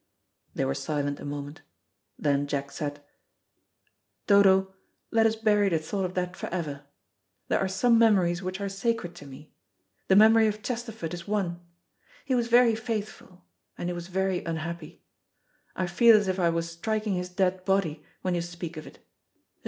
[0.55, 1.61] They were silent a moment.
[2.17, 3.03] Then Jack said,
[4.25, 4.73] "Dodo,
[5.11, 6.85] let us bury the thought of that for ever.
[7.49, 9.53] There are some memories which are sacred to me.
[10.07, 11.59] The memory of Chesterford is one.
[12.25, 13.45] He was very faithful,
[13.77, 15.03] and he was very unhappy.
[15.75, 18.97] I feel as if I was striking his dead body when you speak of it.